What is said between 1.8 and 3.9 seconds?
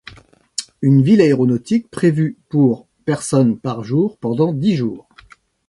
prévue pour personnes par